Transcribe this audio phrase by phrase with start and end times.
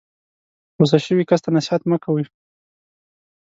[0.77, 2.23] غسه شوي کس ته نصیحت مه کوئ.